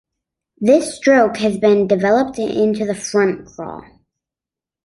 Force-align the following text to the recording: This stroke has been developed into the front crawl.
This 0.59 0.95
stroke 0.97 1.37
has 1.37 1.59
been 1.59 1.85
developed 1.85 2.39
into 2.39 2.85
the 2.85 2.95
front 2.95 3.45
crawl. 3.45 3.85